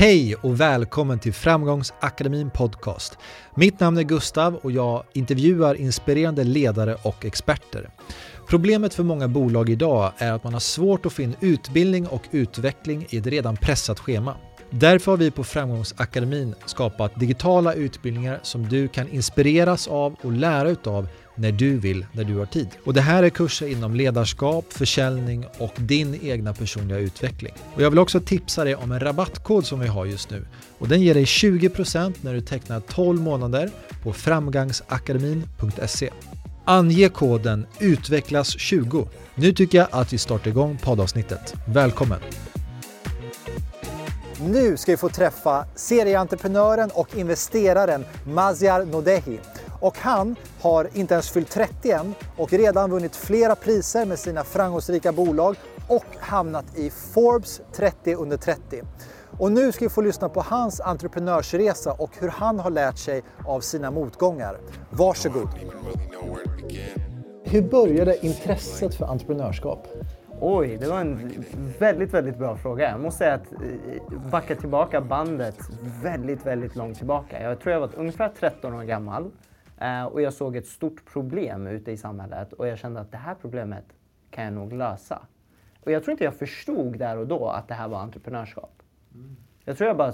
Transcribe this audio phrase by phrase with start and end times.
[0.00, 3.18] Hej och välkommen till Framgångsakademin Podcast.
[3.54, 7.90] Mitt namn är Gustav och jag intervjuar inspirerande ledare och experter.
[8.48, 12.22] Problemet för många bolag idag är att man har svårt att få in utbildning och
[12.30, 14.36] utveckling i ett redan pressat schema.
[14.70, 20.70] Därför har vi på Framgångsakademin skapat digitala utbildningar som du kan inspireras av och lära
[20.70, 21.08] utav
[21.40, 22.68] när du vill, när du har tid.
[22.84, 27.52] Och det här är kurser inom ledarskap, försäljning och din egna personliga utveckling.
[27.74, 30.46] Och jag vill också tipsa dig om en rabattkod som vi har just nu.
[30.78, 33.70] Och den ger dig 20% när du tecknar 12 månader
[34.02, 36.10] på framgangsakademin.se.
[36.64, 39.08] Ange koden UTVECKLAS20.
[39.34, 41.54] Nu tycker jag att vi startar igång poddavsnittet.
[41.66, 42.20] Välkommen!
[44.46, 49.38] Nu ska vi få träffa serieentreprenören och investeraren Maziar Nodehi.
[49.80, 54.44] Och han har inte ens fyllt 30 än och redan vunnit flera priser med sina
[54.44, 55.56] framgångsrika bolag
[55.88, 58.82] och hamnat i Forbes 30 under 30.
[59.38, 63.22] Och nu ska vi få lyssna på hans entreprenörsresa och hur han har lärt sig
[63.46, 64.58] av sina motgångar.
[64.90, 65.48] Varsågod!
[67.44, 69.88] Hur började intresset för entreprenörskap?
[70.40, 71.44] Oj, det var en
[71.78, 72.90] väldigt, väldigt bra fråga.
[72.90, 75.56] Jag måste säga att eh, backa tillbaka bandet
[76.02, 77.42] väldigt, väldigt långt tillbaka.
[77.42, 79.30] Jag tror jag var ungefär 13 år gammal
[79.80, 83.18] eh, och jag såg ett stort problem ute i samhället och jag kände att det
[83.18, 83.84] här problemet
[84.30, 85.22] kan jag nog lösa.
[85.80, 88.82] Och jag tror inte jag förstod där och då att det här var entreprenörskap.
[89.64, 90.12] Jag tror jag bara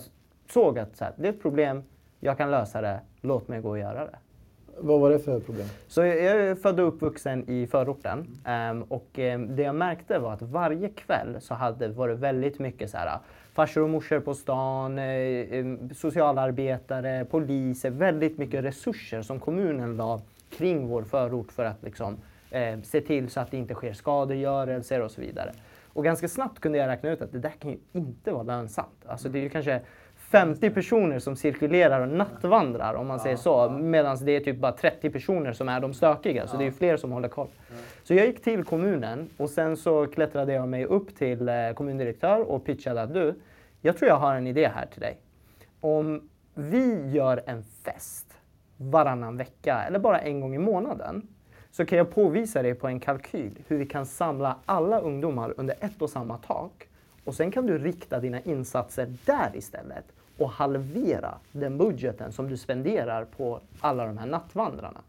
[0.49, 1.83] såg att så här, det är ett problem,
[2.21, 4.19] jag kan lösa det, låt mig gå och göra det.
[4.79, 5.67] Vad var det för problem?
[5.87, 8.27] Så jag är född och uppvuxen i förorten
[8.71, 12.59] um, och um, det jag märkte var att varje kväll så hade var det väldigt
[12.59, 13.21] mycket så här ah,
[13.53, 20.21] farsor och morsor på stan, eh, ehm, socialarbetare, poliser, väldigt mycket resurser som kommunen la
[20.51, 22.17] kring vår förort för att liksom,
[22.51, 25.53] eh, se till så att det inte sker skadegörelser och så vidare.
[25.87, 29.07] Och ganska snabbt kunde jag räkna ut att det där kan ju inte vara lönsamt.
[29.07, 29.81] Alltså det är ju kanske
[30.31, 33.71] 50 personer som cirkulerar och nattvandrar om man säger så.
[33.71, 36.47] Medan det är typ bara 30 personer som är de stökiga.
[36.47, 37.49] Så det är fler som håller koll.
[38.03, 42.41] Så jag gick till kommunen och sen så klättrade jag mig upp till eh, kommundirektör
[42.41, 43.35] och pitchade att du,
[43.81, 45.19] jag tror jag har en idé här till dig.
[45.81, 48.27] Om vi gör en fest
[48.77, 51.29] varannan vecka eller bara en gång i månaden
[51.71, 55.75] så kan jag påvisa dig på en kalkyl hur vi kan samla alla ungdomar under
[55.81, 56.89] ett och samma tak
[57.25, 60.05] och sen kan du rikta dina insatser där istället
[60.39, 65.01] och halvera den budgeten som du spenderar på alla de här nattvandrarna.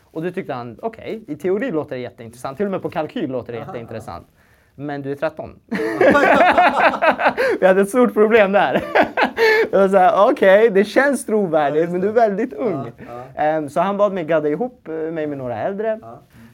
[0.00, 2.56] Och då tyckte han, okej, okay, i teori låter det jätteintressant.
[2.56, 4.26] Till och med på kalkyl låter det jätteintressant.
[4.74, 5.50] Men du är 13.
[7.60, 8.84] Vi hade ett stort problem där.
[9.72, 12.92] Okej, okay, det känns trovärdigt men du är väldigt ung.
[13.56, 16.00] Um, så han bad mig gadda ihop eh, mig med några äldre.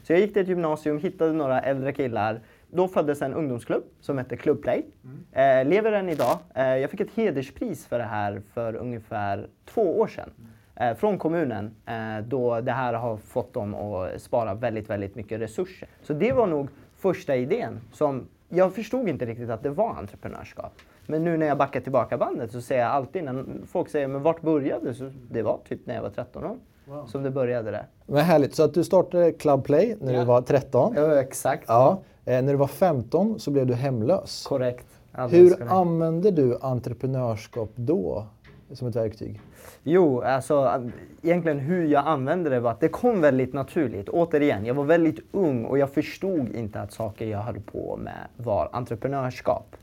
[0.03, 2.39] Så jag gick till ett gymnasium, hittade några äldre killar
[2.71, 4.85] då föddes en ungdomsklubb som hette Clubplay.
[5.03, 5.25] Mm.
[5.31, 6.37] Eh, lever än idag.
[6.55, 10.29] Eh, jag fick ett hederspris för det här för ungefär två år sedan.
[10.75, 15.41] Eh, från kommunen eh, då det här har fått dem att spara väldigt, väldigt mycket
[15.41, 15.89] resurser.
[16.03, 20.73] Så det var nog första idén som jag förstod inte riktigt att det var entreprenörskap.
[21.05, 24.21] Men nu när jag backar tillbaka bandet så säger jag alltid när folk säger men
[24.23, 26.57] vart började så det var typ när jag var 13 år.
[26.85, 27.05] Wow.
[27.05, 27.85] Som det började det.
[28.05, 30.19] Men härligt, så att du startade Club Play när ja.
[30.19, 30.93] du var 13?
[30.95, 31.63] Ja, exakt.
[31.67, 32.01] Ja.
[32.25, 34.45] Eh, när du var 15 så blev du hemlös.
[34.47, 34.87] Korrekt.
[35.11, 35.71] Alldeles Hur korrekt.
[35.71, 38.25] använde du entreprenörskap då
[38.71, 39.41] som ett verktyg?
[39.83, 40.81] Jo, alltså
[41.21, 44.09] egentligen hur jag använde det var att det kom väldigt naturligt.
[44.09, 48.27] Återigen, jag var väldigt ung och jag förstod inte att saker jag höll på med
[48.37, 49.75] var entreprenörskap.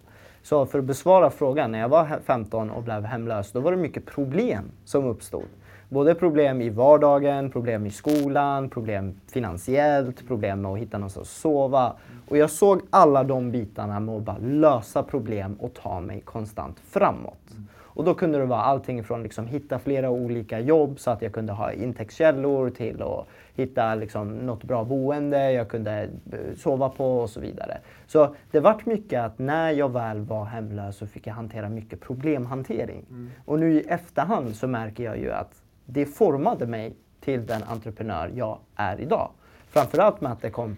[0.43, 3.76] Så för att besvara frågan, när jag var 15 och blev hemlös, då var det
[3.76, 5.44] mycket problem som uppstod.
[5.88, 11.34] Både problem i vardagen, problem i skolan, problem finansiellt, problem med att hitta någonstans att
[11.34, 11.93] sova.
[12.28, 16.81] Och jag såg alla de bitarna med att bara lösa problem och ta mig konstant
[16.81, 17.56] framåt.
[17.99, 21.32] Och då kunde det vara allting från liksom hitta flera olika jobb så att jag
[21.32, 27.19] kunde ha intäktskällor till att hitta liksom något bra boende jag kunde eh, sova på
[27.19, 27.78] och så vidare.
[28.06, 32.00] Så det vart mycket att när jag väl var hemlös så fick jag hantera mycket
[32.00, 33.05] problemhantering.
[33.10, 33.31] Mm.
[33.44, 38.31] Och nu i efterhand så märker jag ju att det formade mig till den entreprenör
[38.35, 39.31] jag är idag.
[39.69, 40.76] Framförallt med att det kom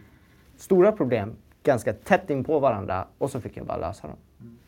[0.57, 4.17] stora problem ganska tätt in på varandra och så fick jag bara lösa dem.
[4.41, 4.59] Mm.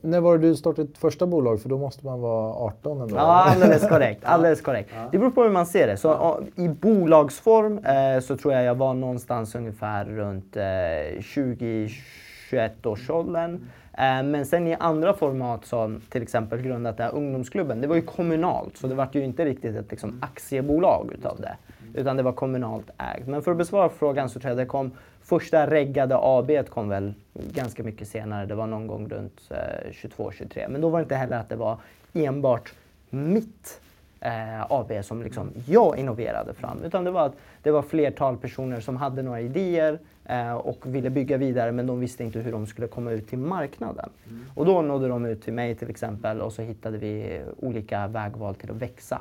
[0.00, 1.62] När var det du startade ditt första bolag?
[1.62, 3.16] För då måste man vara 18 ändå.
[3.16, 4.24] Ja, alldeles korrekt.
[4.24, 4.90] Alldeles korrekt.
[5.12, 5.96] Det beror på hur man ser det.
[5.96, 13.54] Så, I bolagsform eh, så tror jag jag var någonstans ungefär runt eh, 20-21 årsåldern.
[13.54, 13.60] Eh,
[13.96, 18.02] men sen i andra format som till exempel grundat det här ungdomsklubben, det var ju
[18.02, 21.56] kommunalt så det var ju inte riktigt ett liksom, aktiebolag utav det.
[21.94, 23.26] Utan det var kommunalt ägt.
[23.26, 24.90] Men för att besvara frågan så tror jag det kom
[25.22, 28.46] första reggade AB kom väl ganska mycket senare.
[28.46, 30.68] Det var någon gång runt eh, 22-23.
[30.68, 31.78] Men då var det inte heller att det var
[32.12, 32.72] enbart
[33.10, 33.80] mitt
[34.20, 36.82] eh, AB som liksom jag innoverade fram.
[36.84, 39.98] Utan det var att det var flertal personer som hade några idéer eh,
[40.62, 44.10] och ville bygga vidare men de visste inte hur de skulle komma ut till marknaden.
[44.28, 44.44] Mm.
[44.54, 48.54] Och då nådde de ut till mig till exempel och så hittade vi olika vägval
[48.54, 49.20] till att växa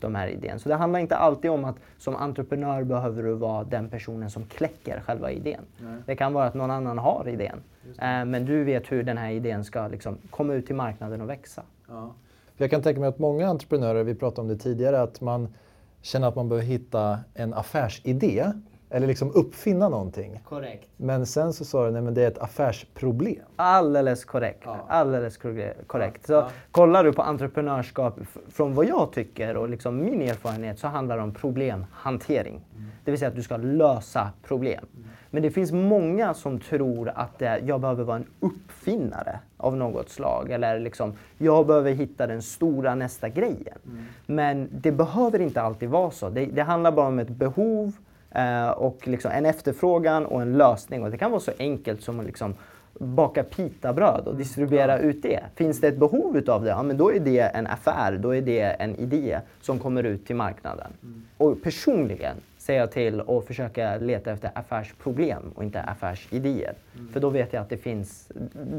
[0.00, 0.58] de här idéerna.
[0.58, 4.44] Så det handlar inte alltid om att som entreprenör behöver du vara den personen som
[4.44, 5.60] kläcker själva idén.
[5.78, 5.96] Nej.
[6.06, 7.60] Det kan vara att någon annan har idén.
[7.84, 11.28] Eh, men du vet hur den här idén ska liksom komma ut till marknaden och
[11.28, 11.62] växa.
[11.88, 12.14] Ja.
[12.56, 15.54] Jag kan tänka mig att många entreprenörer, vi pratade om det tidigare, att man
[16.02, 18.52] känner att man behöver hitta en affärsidé
[18.90, 20.40] eller liksom uppfinna någonting.
[20.48, 20.88] Korrekt.
[20.96, 23.44] Men sen så sa du att det är ett affärsproblem.
[23.56, 24.62] Alldeles korrekt.
[24.64, 24.84] Ja.
[24.88, 25.38] Alldeles
[25.86, 26.26] korrekt.
[26.26, 26.48] Så ja.
[26.70, 31.22] kollar du på entreprenörskap från vad jag tycker och liksom min erfarenhet så handlar det
[31.22, 32.54] om problemhantering.
[32.54, 32.90] Mm.
[33.04, 34.86] Det vill säga att du ska lösa problem.
[34.96, 35.08] Mm.
[35.30, 40.08] Men det finns många som tror att det, jag behöver vara en uppfinnare av något
[40.08, 40.50] slag.
[40.50, 43.78] Eller liksom, jag behöver hitta den stora nästa grejen.
[43.86, 44.04] Mm.
[44.26, 46.28] Men det behöver inte alltid vara så.
[46.30, 47.92] Det, det handlar bara om ett behov
[48.34, 51.02] eh, och liksom en efterfrågan och en lösning.
[51.02, 52.54] Och det kan vara så enkelt som att liksom
[52.98, 54.38] baka pitabröd och mm.
[54.38, 55.40] distribuera ut det.
[55.54, 58.42] Finns det ett behov utav det, ja, men då är det en affär, då är
[58.42, 60.92] det en idé som kommer ut till marknaden.
[61.02, 61.22] Mm.
[61.36, 66.74] Och personligen säga till och försöka leta efter affärsproblem och inte affärsidéer.
[66.94, 67.08] Mm.
[67.08, 68.32] För då vet jag att det finns,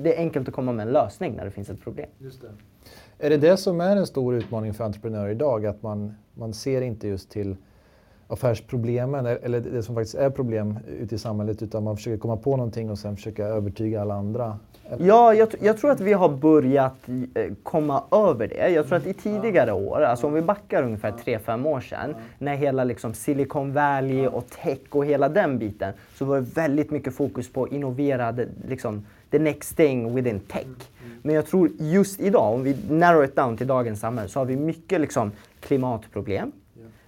[0.04, 2.10] det är enkelt att komma med en lösning när det finns ett problem.
[2.18, 2.48] Just det.
[3.25, 5.66] Är det det som är en stor utmaning för entreprenörer idag?
[5.66, 7.56] Att man, man ser inte just till
[8.27, 12.57] affärsproblemen, eller det som faktiskt är problem ute i samhället, utan man försöker komma på
[12.57, 14.60] någonting och sen försöka övertyga alla andra?
[14.98, 18.69] Ja, jag, jag, tror att vi har börjat eh, komma över det.
[18.69, 22.56] Jag tror att i tidigare år, alltså om vi backar ungefär 3-5 år sedan, när
[22.56, 27.16] hela liksom Silicon Valley och tech och hela den biten, så var det väldigt mycket
[27.16, 28.36] fokus på innovera
[28.68, 30.68] liksom, the next thing within tech.
[31.22, 34.45] Men jag tror just idag, om vi narrow it down till dagens samhälle, så har
[34.45, 36.51] vi mycket liksom, klimatproblem.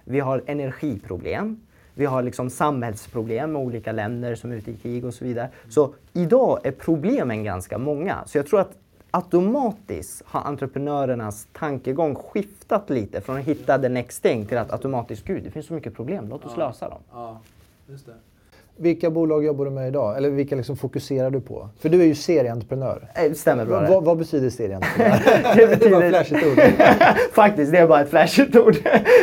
[0.08, 1.60] Vi har energiproblem.
[1.94, 5.48] Vi har liksom samhällsproblem med olika länder som är ute i krig och så vidare.
[5.68, 8.24] Så idag är problemen ganska många.
[8.26, 8.78] Så jag tror att
[9.10, 15.24] automatiskt har entreprenörernas tankegång skiftat lite från att hitta the next thing till att automatiskt,
[15.24, 17.00] gud det finns så mycket problem, låt oss ja, lösa dem.
[17.12, 17.40] Ja,
[17.86, 18.14] just det.
[18.80, 20.16] Vilka bolag jobbar du med idag?
[20.16, 21.68] Eller vilka liksom fokuserar du på?
[21.78, 23.08] För du är ju serieentreprenör.
[23.14, 23.88] Det eh, stämmer bra det.
[23.88, 25.20] Vad, vad betyder serieentreprenör?
[25.56, 25.90] det, betyder...
[25.90, 26.58] det var ett flashigt ord.
[27.32, 28.76] Faktiskt, det är bara ett flashigt ord.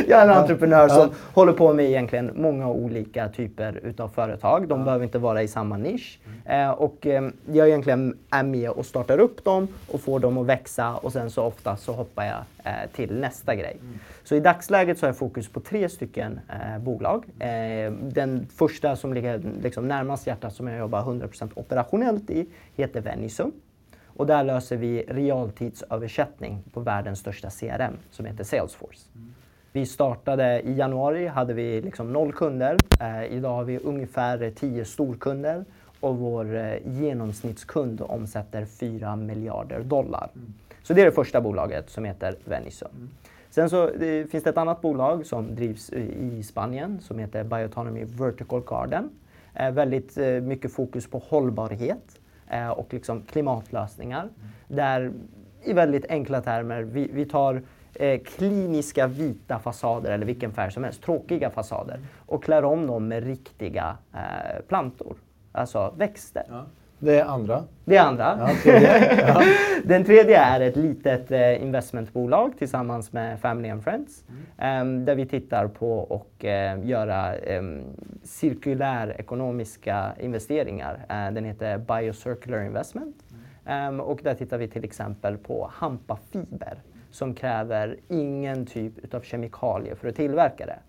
[0.08, 0.36] jag är en ja.
[0.36, 4.68] entreprenör som håller på med egentligen många olika typer utav företag.
[4.68, 4.86] De ja.
[4.86, 6.20] behöver inte vara i samma nisch.
[6.46, 6.70] Mm.
[6.70, 10.46] Eh, och eh, jag egentligen är med och startar upp dem och får dem att
[10.46, 13.78] växa och sen så ofta så hoppar jag eh, till nästa grej.
[13.82, 14.00] Mm.
[14.24, 17.26] Så i dagsläget så har jag fokus på tre stycken eh, bolag.
[17.40, 23.02] Eh, den första som ligger liksom närmast hjärtat som jag jobbar 100% operationellt i heter
[23.02, 23.52] Venisum.
[24.06, 29.02] Och där löser vi realtidsöversättning på världens största CRM som heter Salesforce.
[29.72, 32.78] Vi startade i januari, hade vi liksom noll kunder.
[33.02, 35.66] Eh, idag har vi ungefär 10 storkunder
[36.00, 40.30] och vår eh, genomsnittskund omsätter 4 miljarder dollar.
[40.36, 40.54] Mm.
[40.84, 42.90] Så det är det första bolaget som heter Venisum.
[42.96, 43.10] Mm.
[43.50, 48.04] Sen så det finns det ett annat bolag som drivs i Spanien som heter Bioautonomy
[48.04, 49.10] Vertical Garden.
[49.56, 54.22] Eh, väldigt eh, mycket fokus på hållbarhet eh, och liksom klimatlösningar.
[54.22, 54.34] Mm.
[54.68, 55.12] Där
[55.64, 57.62] i väldigt enkla termer, vi, vi tar
[57.94, 63.08] eh, kliniska vita fasader eller vilken färg som helst, tråkiga fasader och klär om dem
[63.08, 65.16] med riktiga eh, plantor,
[65.52, 66.44] alltså växter.
[66.50, 66.66] Ja.
[67.00, 67.64] Det är andra.
[67.86, 68.38] Det är andra.
[68.40, 69.26] Ja, tredje.
[69.28, 69.44] Ja.
[69.84, 74.24] Den tredje är ett litet eh, investmentbolag tillsammans med Family and Friends.
[74.58, 75.00] Mm.
[75.00, 77.84] Eh, där vi tittar på och eh, göra ehm,
[78.24, 81.06] cirkulär ekonomiska investeringar.
[81.10, 83.16] Eh, den heter Biocircular Investment.
[83.66, 83.88] Mm.
[83.88, 86.78] Ehm, och där tittar vi till exempel på hampafiber
[87.12, 90.80] som kräver ingen typ av kemikalier för att tillverka det.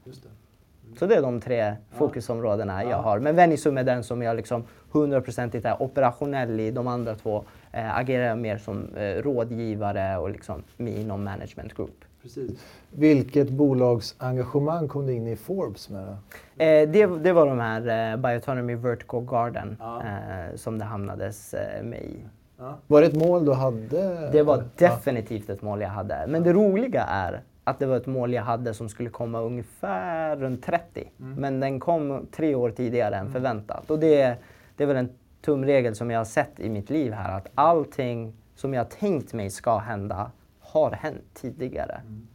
[0.99, 3.19] Så det är de tre fokusområdena jag har.
[3.19, 6.71] Men Venisum är den som jag liksom hundraprocentigt är operationell i.
[6.71, 12.05] De andra två eh, agerar jag mer som eh, rådgivare och liksom inom management group.
[12.23, 12.51] Precis.
[12.91, 16.09] Vilket bolagsengagemang kom du in i Forbes med?
[16.57, 20.03] Eh, det, det, var de här eh, Bioautonomy Vertical Garden ja.
[20.03, 22.17] eh, som det hamnades eh, med i.
[22.59, 22.79] Ja.
[22.87, 24.31] Var det ett mål du hade?
[24.33, 26.25] Det var definitivt ett mål jag hade.
[26.29, 30.37] Men det roliga är att det var ett mål jag hade som skulle komma ungefär
[30.37, 31.11] runt 30.
[31.21, 31.35] Mm.
[31.35, 33.33] Men den kom tre år tidigare än mm.
[33.33, 33.91] förväntat.
[33.91, 34.37] Och det,
[34.77, 37.37] det är väl en tumregel som jag har sett i mitt liv här.
[37.37, 40.31] Att allting som jag tänkt mig ska hända
[40.61, 42.27] har hänt tidigare mm.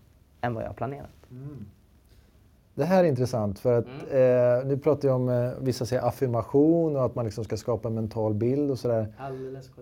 [0.42, 1.10] än vad jag har planerat.
[1.32, 1.66] Mm.
[2.76, 4.60] Det här är intressant för att Mm.
[4.60, 7.88] eh, nu pratar jag om, eh, vissa säger affirmation och att man liksom ska skapa
[7.88, 9.08] en mental bild och sådär.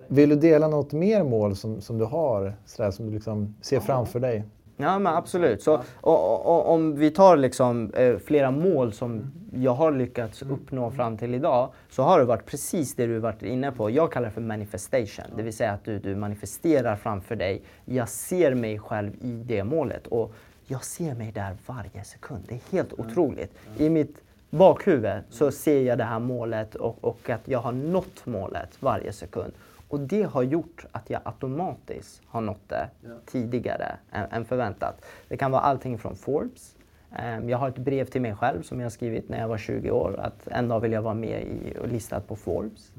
[0.07, 3.79] Vill du dela något mer mål som, som du har, sådär, som du liksom ser
[3.79, 4.43] framför dig?
[4.81, 5.61] Ja men absolut.
[5.61, 10.91] Så, och, och, om vi tar liksom, eh, flera mål som jag har lyckats uppnå
[10.91, 13.89] fram till idag så har det varit precis det du varit inne på.
[13.89, 15.25] Jag kallar det för manifestation.
[15.35, 17.61] Det vill säga att du, du manifesterar framför dig.
[17.85, 20.33] Jag ser mig själv i det målet och
[20.67, 22.43] jag ser mig där varje sekund.
[22.47, 23.53] Det är helt otroligt.
[23.77, 28.25] I mitt bakhuvud så ser jag det här målet och, och att jag har nått
[28.25, 29.53] målet varje sekund.
[29.89, 32.89] Och det har gjort att jag automatiskt har nått det
[33.25, 35.05] tidigare än, än förväntat.
[35.27, 36.75] Det kan vara allting från Forbes.
[37.15, 39.91] Ehm, jag har ett brev till mig själv som jag skrivit när jag var 20
[39.91, 42.91] år att en dag vill jag vara med i och listad på Forbes.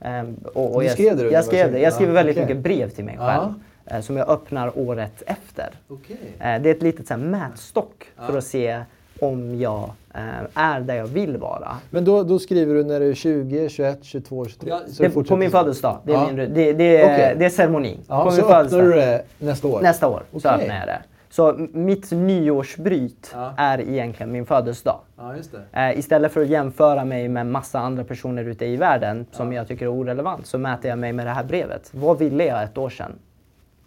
[0.00, 1.78] Ehm, och, och Du jag, skrev det jag skrev det.
[1.78, 1.84] 20?
[1.84, 2.46] Jag skriver väldigt okej.
[2.46, 3.54] mycket brev till mig själv
[3.86, 5.68] eh, som jag öppnar året efter.
[5.88, 6.16] Okej.
[6.38, 8.82] Eh, Det är ett litet så här, mätstock för att se
[9.20, 9.90] om jag
[10.54, 11.76] är där jag vill vara.
[11.90, 14.72] Men då, då skriver du när du är 20, 21, 22, 23?
[14.88, 15.56] så Det, på min så?
[15.58, 15.98] födelsedag.
[16.04, 16.26] Det är, Ja.
[16.26, 17.34] min, det, det, Okej.
[17.38, 17.98] det är ceremoni.
[18.08, 18.84] Ja, på så min öppnar födelsedag.
[18.86, 19.80] du det nästa år?
[19.82, 20.50] Nästa år så Okej.
[20.50, 21.02] öppnar jag det.
[21.30, 23.52] Så mitt nyårsbryt Ja.
[23.56, 25.00] är egentligen min födelsedag.
[25.16, 25.80] Ja, just det.
[25.80, 29.68] Eh, istället för att jämföra mig med massa andra personer ute i världen som jag
[29.68, 31.90] tycker är orelevant så mäter jag mig med det här brevet.
[31.94, 33.12] Vad ville jag ett år sedan?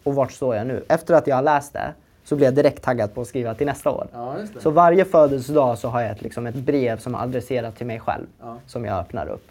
[0.04, 0.84] Och vart står jag nu?
[0.90, 1.94] Efter att jag har läst det
[2.30, 4.08] så blir jag direkt taggad på att skriva till nästa år.
[4.14, 4.36] Ja.
[4.60, 8.00] Så varje födelsedag så har jag ett, liksom ett brev som är adresserat till mig
[8.00, 8.56] själv Ja.
[8.68, 9.48] som jag öppnar upp.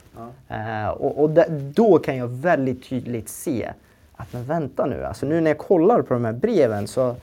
[0.49, 0.55] Ja.
[0.57, 1.31] Eh, och och
[1.75, 3.71] då kan jag väldigt tydligt se
[4.17, 7.17] att men vänta nu, alltså nu när jag kollar på de här breven så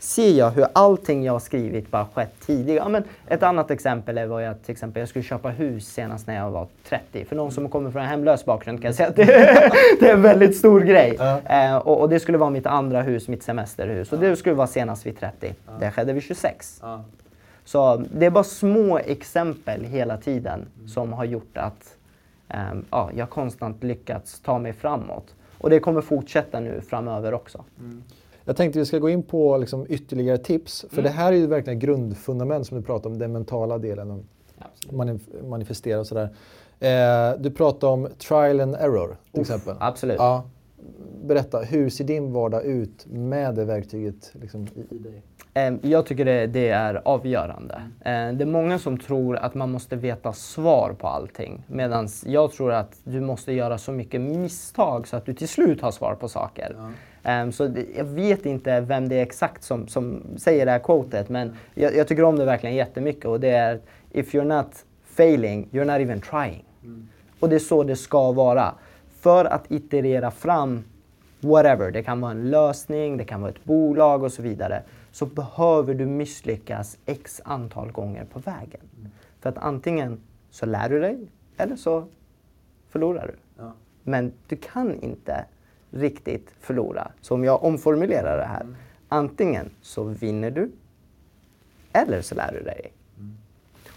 [0.00, 2.78] ser jag hur allting jag har skrivit bara skett tidigare.
[2.78, 6.26] Ja, men ett annat exempel är vad jag till exempel jag skulle köpa hus senast
[6.26, 7.24] när jag var 30.
[7.24, 9.24] För någon som kommer från en hemlös bakgrund kan jag säga att det,
[10.00, 11.16] det är en väldigt stor grej.
[11.18, 11.40] Ja.
[11.40, 14.12] Eh, och, och det skulle vara mitt andra hus, mitt semesterhus.
[14.12, 15.54] Och det skulle vara senast vid 30.
[15.80, 16.78] Det skedde vid 26.
[16.82, 17.04] Ja.
[17.64, 21.96] Så det är bara små exempel hela tiden som har gjort att
[22.48, 25.34] ehm, ja, jag konstant lyckats ta mig framåt.
[25.58, 27.64] Och det kommer fortsätta nu framöver också.
[28.44, 30.84] Jag tänkte vi ska gå in på liksom ytterligare tips.
[30.88, 31.04] För Mm.
[31.04, 34.24] det här är ju verkligen ett grundfundament som du pratar om, den mentala delen.
[34.88, 36.28] Manif- manifestera och sådär.
[36.80, 39.76] Eh, du pratar om trial and error till exempel.
[39.80, 40.16] Absolut.
[40.18, 40.44] Ja.
[41.24, 45.22] Berätta, hur ser din vardag ut med det verktyget liksom, i, i dig?
[45.54, 47.74] Ehm, Jag tycker det, det är avgörande.
[48.00, 51.62] Eh, Det är många som tror att man måste veta svar på allting.
[51.66, 55.80] Medan jag tror att du måste göra så mycket misstag så att du till slut
[55.80, 56.76] har svar på saker.
[57.22, 61.28] Ehm, Så jag vet inte vem det är exakt som, som säger det här quotet
[61.28, 63.80] men jag, jag tycker om det verkligen jättemycket och det är
[64.12, 66.64] If you're not failing, you're not even trying.
[67.40, 68.74] Och det är så det ska vara.
[69.20, 70.84] För att iterera fram
[71.40, 75.26] whatever, det kan vara en lösning, det kan vara ett bolag och så vidare, så
[75.26, 79.12] behöver du misslyckas x antal gånger på vägen.
[79.40, 81.18] För att antingen så lär du dig
[81.56, 82.06] eller så
[82.88, 83.62] förlorar du.
[83.62, 83.72] Ja.
[84.02, 85.44] Men du kan inte
[85.90, 87.10] riktigt förlora.
[87.20, 88.66] Så om jag omformulerar det här.
[89.08, 90.70] Antingen så vinner du
[91.92, 92.92] eller så lär du dig.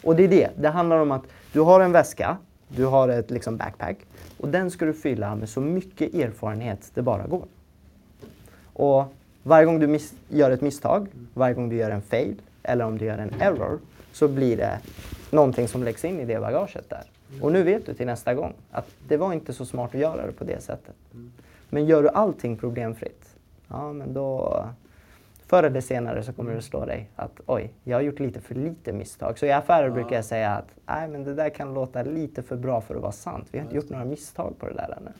[0.03, 0.49] Och det är det.
[0.57, 3.97] Det handlar om att du har en väska, du har ett liksom backpack
[4.37, 7.45] och den ska du fylla med så mycket erfarenhet det bara går.
[8.73, 9.13] Och
[9.43, 13.05] varje gång du gör ett misstag, varje gång du gör en fail eller om du
[13.05, 13.79] gör en error
[14.11, 14.79] så blir det
[15.31, 17.03] någonting som läggs in i det bagaget där.
[17.41, 20.25] Och nu vet du till nästa gång att det var inte så smart att göra
[20.25, 20.95] det på det sättet.
[21.69, 23.35] Men gör du allting problemfritt,
[23.67, 24.63] ja men då
[25.47, 28.55] förr eller senare så kommer det slå dig att oj, jag har gjort lite för
[28.55, 29.39] lite misstag.
[29.39, 32.55] Så i affärer brukar jag säga att nej men det där kan låta lite för
[32.55, 33.47] bra för att vara sant.
[33.51, 35.11] Vi har inte gjort några misstag på det där ännu.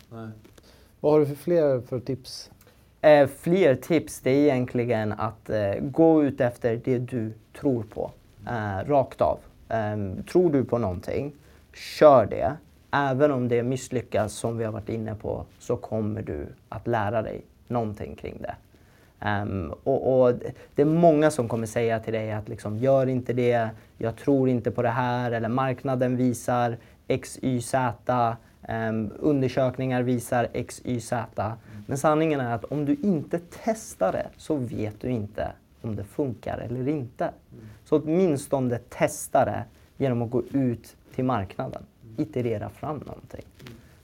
[0.99, 2.51] Vad har du för fler för tips?
[3.03, 8.11] Eh, fler tips, det är egentligen att eh, gå ut efter det du tror på.
[8.47, 9.39] Eh, rakt av.
[9.69, 11.33] Ehm, tror du på någonting,
[11.73, 12.53] kör det.
[12.91, 17.21] Även om det misslyckas, som vi har varit inne på, så kommer du att lära
[17.21, 18.55] dig någonting kring det.
[19.27, 20.33] Um, och, och
[20.75, 24.49] det är många som kommer säga till dig att liksom, gör inte det, jag tror
[24.49, 28.37] inte på det här, eller marknaden visar X, Y, Z.
[28.69, 31.53] Um, undersökningar visar X, Y, Z.
[31.87, 35.51] Men sanningen är att om du inte testar det så vet du inte
[35.81, 37.31] om det funkar eller inte.
[37.85, 39.63] Så åtminstone testa det
[39.97, 41.83] genom att gå ut till marknaden.
[42.17, 43.45] Iterera fram någonting.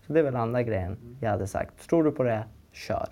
[0.07, 1.89] Så det är väl andra grejen jag hade sagt.
[1.89, 3.07] Tror du på det, kör.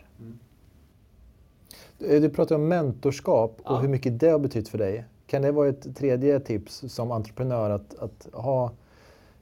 [1.99, 3.79] Eh, Du pratar om mentorskap och Ja.
[3.79, 5.05] hur mycket det har betytt för dig.
[5.27, 8.71] Kan det vara ett tredje tips som entreprenör att, att ha?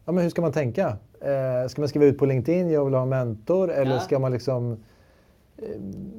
[0.06, 0.98] Ja, men hur ska man tänka?
[1.22, 3.72] Eh, ska man skriva ut på LinkedIn, jag vill ha en mentor?
[3.72, 4.00] Eller Ja.
[4.00, 4.78] ska man liksom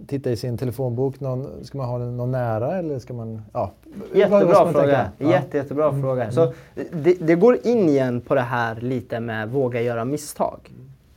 [0.06, 1.20] titta i sin telefonbok?
[1.20, 3.42] Någon, ska man ha någon nära eller ska man...
[3.52, 3.72] Ja.
[4.14, 5.10] Jättebra fråga.
[5.18, 5.30] Ja.
[5.30, 6.02] Jätte, jättebra mm.
[6.02, 6.30] fråga.
[6.30, 6.52] Så
[6.92, 10.58] det, det, går in igen på det här lite med våga göra misstag.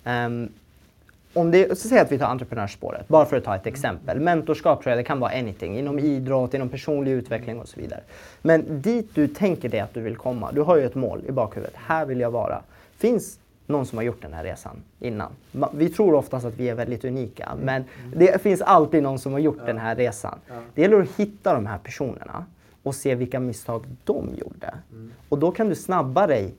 [0.06, 0.50] Um,
[1.34, 4.20] om det, så säg att vi tar entreprenörsspåret, bara för att ta ett exempel.
[4.20, 8.02] Mentorskap tror jag det kan vara anything, inom idrott, inom personlig utveckling och så vidare.
[8.42, 11.32] Men dit du tänker dig att du vill komma, du har ju ett mål i
[11.32, 11.76] bakhuvudet.
[11.76, 12.62] Här vill jag vara.
[12.98, 15.32] Finns någon som har gjort den här resan innan.
[15.74, 17.84] Vi tror oftast att vi är väldigt unika, men
[18.16, 19.66] det finns alltid någon som har gjort ja.
[19.66, 20.40] den här resan.
[20.48, 20.54] Ja.
[20.74, 22.46] Det gäller att hitta de här personerna
[22.84, 24.74] och se vilka misstag de gjorde.
[24.92, 25.12] Mm.
[25.30, 26.50] Och då kan du snabbare,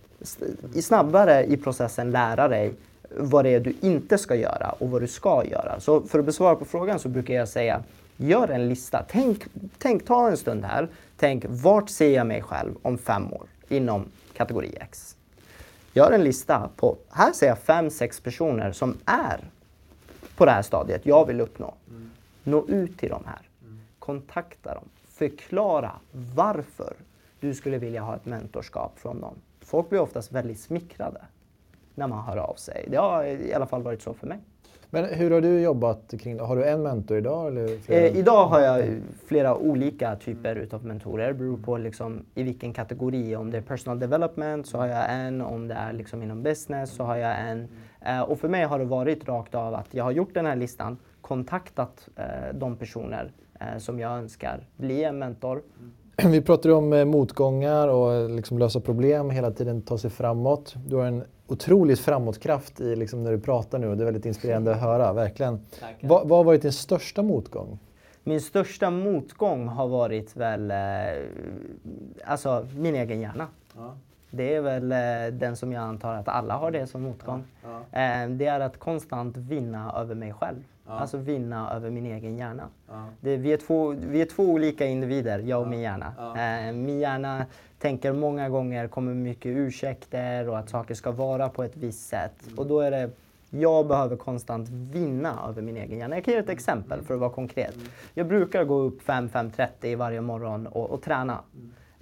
[0.80, 2.72] snabbare i processen lära dig
[3.16, 5.80] vad det är du inte ska göra och vad du ska göra.
[5.80, 7.82] Så för att besvara på frågan så brukar jag säga,
[8.16, 9.04] gör en lista.
[9.08, 9.44] Tänk,
[9.78, 10.88] tänk ta en stund här.
[11.16, 15.16] Tänk, vart ser jag mig själv om fem år inom kategori X?
[15.92, 19.40] Gör en lista på, här ser jag fem, sex personer som är
[20.36, 21.74] på det här stadiet jag vill uppnå.
[21.88, 22.10] Mm.
[22.44, 23.48] Nå ut till de här.
[23.62, 23.80] Mm.
[23.98, 24.84] Kontakta dem.
[25.08, 25.92] Förklara
[26.34, 26.94] varför
[27.40, 29.34] du skulle vilja ha ett mentorskap från dem.
[29.60, 31.20] Folk blir oftast väldigt smickrade
[32.00, 32.84] när man hör av sig.
[32.88, 34.38] Det har i alla fall varit så för mig.
[34.92, 36.42] Men hur har du jobbat kring det?
[36.42, 37.46] Har du en mentor idag?
[37.46, 41.28] Eller eh, idag har jag flera olika typer utav mentorer.
[41.28, 43.36] Det beror på liksom i vilken kategori.
[43.36, 45.40] Om det är personal development så har jag en.
[45.40, 47.68] Om det är liksom inom business så har jag en.
[48.00, 50.56] Eh, och för mig har det varit rakt av att jag har gjort den här
[50.56, 55.62] listan, kontaktat eh, de personer eh, som jag önskar bli en mentor.
[56.24, 60.74] Vi pratar om eh, motgångar och liksom lösa problem, hela tiden ta sig framåt.
[60.86, 64.26] Du har en otrolig framåtkraft i liksom när du pratar nu och det är väldigt
[64.26, 65.60] inspirerande att höra, verkligen.
[66.00, 67.78] Vad, vad har varit din största motgång?
[68.24, 70.76] Min största motgång har varit väl eh,
[72.24, 73.46] alltså min egen hjärna.
[73.76, 73.96] Ja.
[74.30, 77.44] Det är väl eh, den som jag antar att alla har det som motgång.
[77.62, 77.80] Ja.
[77.90, 78.22] Ja.
[78.22, 80.62] Eh, det är att konstant vinna över mig själv.
[80.90, 82.68] Alltså vinna över min egen hjärna.
[83.20, 86.12] Det, vi, är två, vi är två olika individer, jag och min hjärna.
[86.36, 87.46] Eh, min hjärna
[87.78, 92.46] tänker många gånger, kommer mycket ursäkter och att saker ska vara på ett visst sätt.
[92.46, 92.58] Mm.
[92.58, 93.10] Och då är det
[93.50, 96.16] jag behöver konstant vinna över min egen hjärna.
[96.16, 96.56] Jag kan ge ett mm.
[96.56, 97.74] exempel för att vara konkret.
[97.74, 97.86] Mm.
[98.14, 101.40] Jag brukar gå upp 5-5.30 varje morgon och, och träna.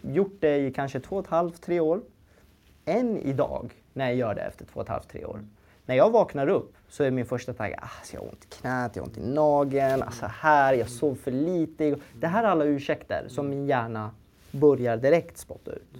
[0.03, 2.01] Gjort det i kanske två och ett halvt, tre år.
[2.85, 5.41] Än idag, när jag gör det efter två och ett halvt, tre år.
[5.89, 8.97] När jag vaknar upp så är min första tanke, ah, jag har ont i knät,
[8.97, 11.97] jag har ont i nageln, alltså här, jag sov för lite.
[12.21, 14.11] Det här är alla ursäkter som min hjärna
[14.51, 15.95] börjar direkt spotta ut.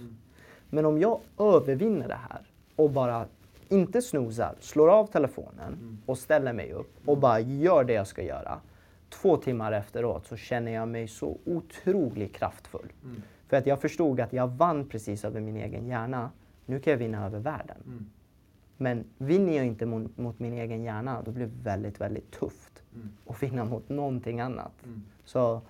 [0.69, 2.41] Men om jag övervinner det här
[2.75, 3.25] och bara
[3.69, 8.23] inte snoozar, slår av telefonen och ställer mig upp och bara gör det jag ska
[8.23, 8.59] göra.
[9.09, 12.93] Två timmar efteråt så känner jag mig så otroligt kraftfull.
[13.03, 13.21] Mm.
[13.47, 16.31] För att jag förstod att jag vann precis över min egen hjärna.
[16.65, 17.77] Nu kan jag vinna över världen.
[17.85, 18.09] Mm.
[18.81, 22.83] Men vinner jag inte mot, mot, min egen hjärna, då blir det väldigt, väldigt tufft
[22.95, 23.09] mm.
[23.27, 24.73] att vinna mot någonting annat.
[24.83, 25.03] Mm.
[25.25, 25.61] Så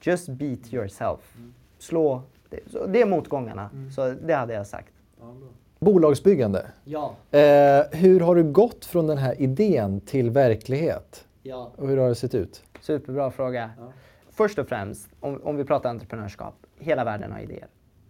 [0.00, 1.36] just beat yourself.
[1.36, 2.22] Mm slå.
[2.48, 3.70] Det, det är motgångarna.
[3.72, 3.90] Mm.
[3.90, 4.92] Så det hade jag sagt.
[5.20, 5.34] Ja,
[5.78, 6.66] Bolagsbyggande.
[6.84, 7.14] Ja.
[7.30, 11.26] Eh, hur har du gått från den här idén till verklighet?
[11.42, 11.72] Ja.
[11.76, 12.62] Och hur har det sett ut?
[12.80, 13.70] Superbra fråga.
[13.78, 13.92] Ja.
[14.30, 16.54] Först och främst, om, om, vi pratar entreprenörskap.
[16.78, 17.66] Hela världen har idéer.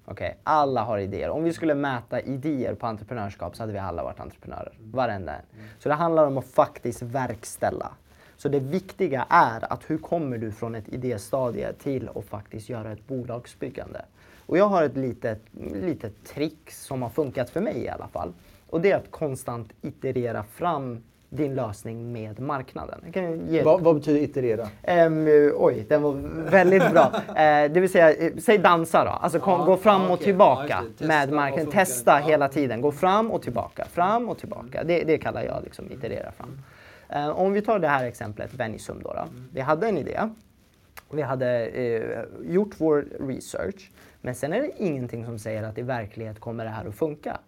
[0.06, 0.32] Okay?
[0.42, 1.30] Alla har idéer.
[1.30, 4.72] Om vi skulle mäta idéer på entreprenörskap så hade vi alla varit entreprenörer.
[4.80, 5.44] Varenda en.
[5.54, 5.66] Mm.
[5.78, 7.92] Så det handlar om att faktiskt verkställa.
[8.36, 12.92] Så det viktiga är att hur kommer du från ett idéstadie till att faktiskt göra
[12.92, 14.04] ett bolagsbyggande?
[14.46, 15.42] Och jag har ett litet,
[15.82, 18.32] litet trick som har funkat för mig i alla fall.
[18.66, 23.00] Och det är att konstant iterera fram din lösning med marknaden.
[23.48, 23.62] Ge...
[23.62, 24.68] Vad, vad, betyder iterera?
[25.06, 26.12] Um, oj, den var
[26.50, 27.12] väldigt bra.
[27.14, 27.34] uh,
[27.72, 29.10] det vill säga, uh, säg dansa då.
[29.10, 30.24] Alltså kom, ja, gå fram och okay.
[30.24, 31.72] tillbaka ja, med marknaden.
[31.72, 32.80] Testa hela tiden.
[32.80, 34.84] Gå fram och tillbaka, fram och tillbaka.
[34.84, 36.58] Det, det kallar jag liksom iterera fram.
[37.08, 39.12] Eh, om vi tar det här exemplet, Venisum då.
[39.12, 39.20] då.
[39.20, 39.48] Mm.
[39.52, 40.20] Vi hade en idé.
[41.10, 43.90] Vi hade eh, gjort vår research.
[44.20, 47.38] Men sen är det ingenting som säger att i verklighet kommer det här att funka.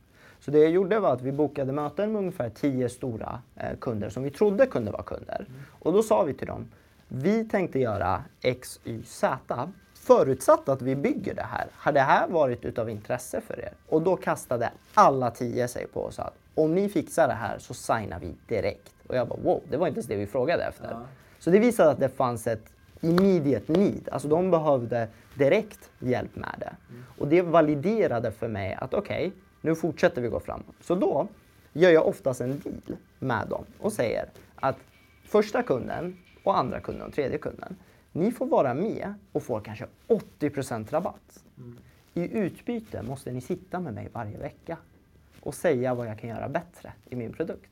[0.45, 4.09] Så det jag gjorde var att vi bokade möten med ungefär tio stora eh, kunder
[4.11, 5.47] som vi trodde kunde vara kunder.
[5.49, 5.61] Mm.
[5.71, 6.69] Och då sa vi till dem,
[7.09, 9.39] vi tänkte göra X, Y, Z
[9.95, 11.67] förutsatt att vi bygger det här.
[11.73, 13.73] Har det här varit utav intresse för er?
[13.89, 17.75] Och då kastade alla tio sig på oss att om ni fixar det här så
[17.75, 18.95] signar vi direkt.
[19.07, 20.89] Och jag bara wow, det var inte ens det vi frågade efter.
[20.91, 21.03] Ja.
[21.39, 24.09] Så det visade att det fanns ett immediate need.
[24.13, 26.73] Alltså de behövde direkt hjälp med det.
[26.91, 27.05] Mm.
[27.19, 30.75] Och det validerade för mig att okej, okay, nu fortsätter vi gå framåt.
[30.81, 31.29] Så då
[31.73, 34.77] gör jag oftast en deal med dem och säger att
[35.25, 37.77] första kunden och andra kunden och tredje kunden,
[38.13, 39.87] ni får vara med och får kanske
[40.41, 41.45] 80% rabatt.
[41.59, 41.79] Mm.
[42.15, 44.77] I utbyte måste ni sitta med mig varje vecka
[45.41, 47.71] och säga vad jag kan göra bättre i min produkt.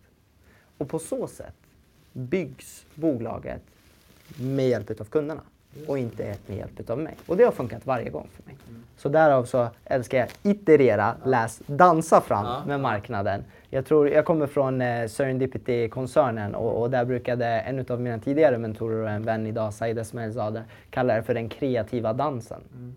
[0.78, 1.56] Och på så sätt
[2.12, 3.62] byggs bolaget
[4.40, 5.42] med hjälp av kunderna
[5.86, 7.14] och inte med hjälp av mig.
[7.26, 8.56] Och det har funkat varje gång för mig.
[8.96, 13.44] Så därav så älskar jag iterera, läs, dansa fram med marknaden.
[13.70, 18.58] Jag, tror, jag kommer från eh, Serendipity-koncernen och, och, där brukade en av mina tidigare
[18.58, 22.60] mentorer och en vän idag, Said Esmailzadeh, kalla det för den kreativa dansen.
[22.74, 22.94] Mm.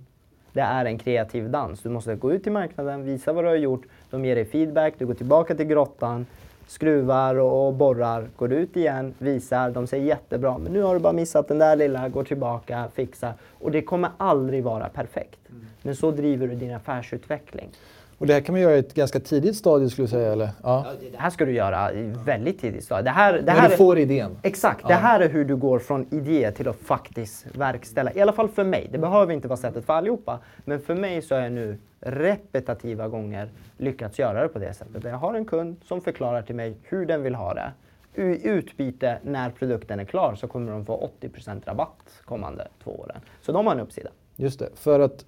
[0.54, 1.82] Det är en kreativ dans.
[1.82, 4.94] Du måste gå ut till marknaden, visa vad du har gjort, de ger dig feedback,
[4.98, 6.26] du går tillbaka till grottan,
[6.68, 11.14] skruvar och borrar, går ut igen, visar, de säger jättebra, men nu har du bara
[11.14, 13.34] missat den där lilla, går tillbaka, fixar.
[13.60, 15.40] Och det kommer aldrig vara perfekt.
[15.50, 15.66] Mm.
[15.82, 17.70] Men så driver du din affärsutveckling.
[18.18, 20.32] Och det här kan man göra i ett ganska tidigt stadie skulle du säga?
[20.32, 20.50] Eller?
[20.64, 20.86] Ja.
[21.12, 23.04] det här ska du göra i väldigt tidigt stadie.
[23.04, 24.38] Det här, det här När du får idén?
[24.42, 24.80] Exakt.
[24.82, 24.88] Ja.
[24.88, 28.14] Det här är hur du går från idé till att faktiskt verkställa.
[28.14, 28.90] I alla fall för mig.
[28.92, 30.40] Det behöver inte vara sättet för allihopa.
[30.66, 35.04] Men för mig så har jag nu repetitiva gånger lyckats göra det på det sättet.
[35.04, 37.72] Jag har en kund som förklarar till mig hur den vill ha det.
[38.16, 43.18] I utbyte när produkten är klar så kommer de få 80% rabatt kommande två åren.
[43.42, 44.10] Så de har en uppsida.
[44.36, 44.70] Just det.
[44.76, 45.26] För att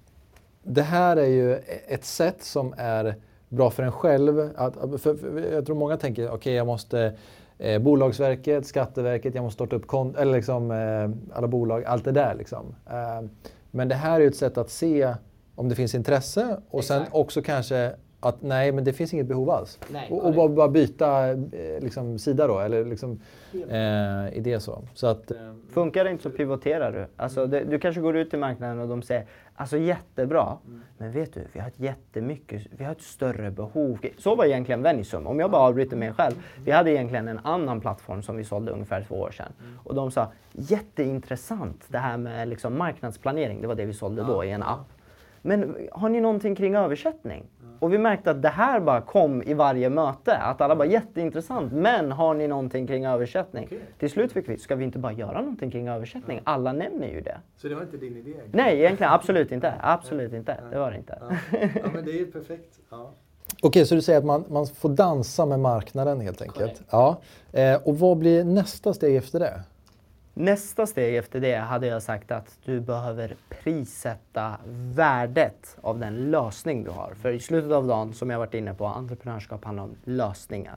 [0.68, 1.54] det här är ju
[1.88, 3.14] ett sätt som är
[3.48, 4.50] bra för en själv.
[4.56, 7.16] Att, för, för jag tror många tänker, okej okay, jag måste
[7.58, 12.12] eh, Bolagsverket, Skatteverket, jag måste starta upp kont eller liksom, eh, alla bolag, allt det
[12.12, 12.34] där.
[12.34, 12.74] Liksom.
[12.86, 13.28] Eh,
[13.70, 15.14] men det här är ett sätt att se
[15.54, 17.04] om det finns intresse och Exakt.
[17.04, 19.78] sen också kanske att nej, men det finns inget behov alls.
[19.88, 21.36] Nej, och, och bara, bara, byta eh,
[21.80, 23.20] liksom, sida då, eller liksom,
[23.68, 24.82] eh, idé så.
[24.94, 25.36] så att, eh,
[25.70, 27.06] Funkar det inte så pivoterar du.
[27.16, 30.80] Alltså, det, du kanske går ut i marknaden och de säger alltså jättebra, mm.
[30.98, 33.98] men vet du, vi har ett jättemycket, vi har ett större behov.
[34.18, 36.34] Så var egentligen Venisum, om jag bara avbryter mig själv.
[36.64, 39.52] Vi hade egentligen en annan plattform som vi sålde ungefär två år sedan.
[39.60, 39.78] Mm.
[39.84, 44.44] Och de sa jätteintressant det här med liksom marknadsplanering, det var det vi sålde då
[44.44, 44.86] i en app.
[45.48, 47.44] Men har ni någonting kring översättning?
[47.80, 50.36] Och vi märkte att det här bara kom i varje möte.
[50.36, 53.64] Att alla bara jätteintressant, men har ni någonting kring översättning?
[53.64, 53.78] Okay.
[53.98, 56.36] Till slut fick vi, ska vi inte bara göra någonting kring översättning?
[56.36, 56.52] Ja.
[56.52, 57.38] Alla nämner ju det.
[57.56, 58.30] Så det var inte din idé?
[58.30, 58.50] Egentligen?
[58.52, 59.74] Nej, egentligen absolut inte.
[59.80, 60.56] Absolut inte.
[60.70, 61.18] Det var det inte.
[61.20, 62.78] Ja, ja men det är ju perfekt.
[62.90, 63.10] Ja.
[63.62, 66.58] Okej, så du säger att man, man får dansa med marknaden helt enkelt.
[66.58, 66.82] Correct.
[66.90, 67.20] Ja.
[67.52, 69.60] Eh, och vad blir nästa steg efter det?
[70.40, 74.56] Nästa steg efter det hade jag sagt att du behöver prissätta
[74.94, 77.14] värdet av den lösning du har.
[77.22, 80.76] För i slutet av dagen, som jag varit inne på, entreprenörskap handlar om lösningar.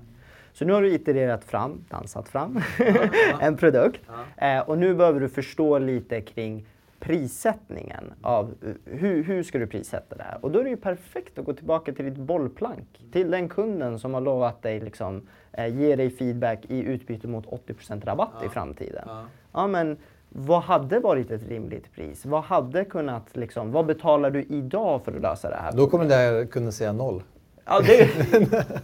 [0.54, 2.62] Så nu har du itererat fram, dansat fram,
[3.42, 4.02] en produkt.
[4.38, 6.66] Eh, och nu behöver du förstå lite kring
[7.02, 8.54] prissättningen av
[8.86, 10.38] hur, hur ska du prissätta det här?
[10.42, 14.00] Och då är det ju perfekt att gå tillbaka till ditt bollplank, till den kunden
[14.00, 18.46] som har lovat dig liksom, eh, ge dig feedback i utbyte mot 80 rabatt ja.
[18.46, 19.04] i framtiden.
[19.08, 19.24] Ja.
[19.52, 19.68] ja.
[19.68, 19.98] men
[20.30, 22.26] vad hade varit ett rimligt pris?
[22.26, 25.72] Vad hade kunnat, liksom, vad betalar du idag för att lösa det här?
[25.72, 27.24] Då kommer den kunna säga noll.
[27.66, 28.10] Ja, det,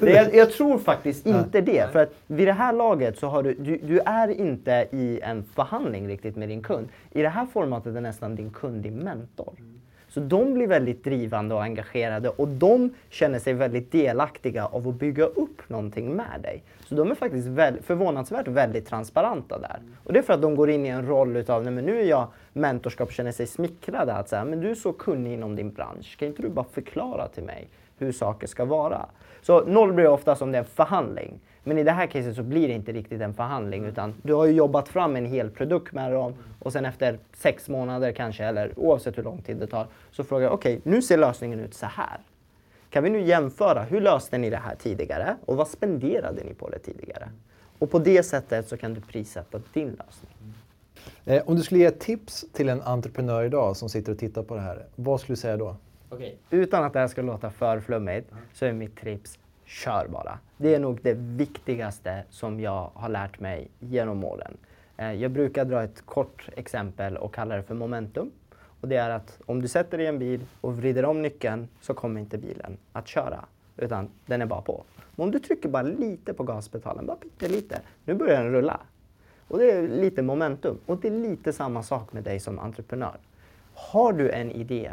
[0.00, 1.92] det, jag, jag, tror faktiskt inte det.
[1.92, 5.44] För att vid det här laget så har du, du, du, är inte i en
[5.54, 6.88] förhandling riktigt med din kund.
[7.10, 9.54] I det här formatet är nästan din kund din mentor.
[10.08, 14.94] Så de blir väldigt drivande och engagerade och de känner sig väldigt delaktiga av att
[14.94, 16.62] bygga upp någonting med dig.
[16.88, 19.78] Så de är faktiskt väl, förvånansvärt väldigt transparenta där.
[20.04, 22.00] Och det är för att de går in i en roll utav, nej men nu
[22.00, 24.14] är jag mentorskap känner sig smickrade.
[24.14, 27.28] Att säga, men du är så kunnig inom din bransch, kan inte du bara förklara
[27.28, 29.06] till mig hur saker ska vara?
[29.42, 31.40] Så noll blir ofta som det är en förhandling.
[31.64, 34.44] Men i det här caset så blir det inte riktigt en förhandling utan du har
[34.44, 38.78] ju jobbat fram en hel produkt med dem och sen efter sex månader kanske, eller
[38.78, 41.74] oavsett hur lång tid det tar, så frågar jag okej, okay, nu ser lösningen ut
[41.74, 42.18] så här.
[42.90, 46.68] Kan vi nu jämföra, hur löste ni det här tidigare och vad spenderade ni på
[46.68, 47.28] det tidigare?
[47.78, 50.54] Och på det sättet så kan du prissätta din lösning.
[51.24, 54.42] Eh, om du skulle ge ett tips till en entreprenör idag som sitter och tittar
[54.42, 55.76] på det här, vad skulle du säga då?
[56.10, 56.34] Okay.
[56.50, 60.38] Utan att det här ska låta för flummigt så är mitt tips, kör bara.
[60.56, 64.56] Det är nog det viktigaste som jag har lärt mig genom åren.
[64.96, 68.30] Eh, jag brukar dra ett kort exempel och kalla det för momentum.
[68.80, 71.68] Och det är att om du sätter dig i en bil och vrider om nyckeln
[71.80, 73.44] så kommer inte bilen att köra,
[73.76, 74.84] utan den är bara på.
[75.16, 78.80] Men om du trycker bara lite på gaspedalen, bara pyttelite, nu börjar den rulla.
[79.48, 80.78] Och det är lite momentum.
[80.86, 83.16] Och det är lite samma sak med dig som entreprenör.
[83.74, 84.92] Har du en idé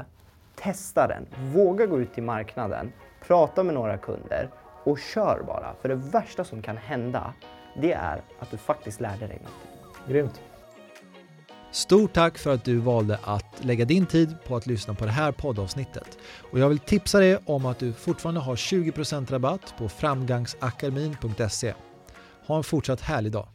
[0.64, 1.28] Testa den.
[1.54, 2.94] Våga gå ut till marknaden,
[3.28, 4.50] prata med några kunder
[4.84, 5.76] och kör bara.
[5.82, 7.34] För det värsta som kan hända,
[7.82, 10.10] det är att du faktiskt lärde dig något.
[10.10, 10.42] Grymt.
[11.72, 15.12] Stort tack för att du valde att lägga din tid på att lyssna på det
[15.12, 16.18] här poddavsnittet.
[16.52, 21.74] Och jag vill tipsa dig om att du fortfarande har 20% rabatt på framgangsakademin.se.
[22.48, 23.48] Ha en fortsatt härlig dag.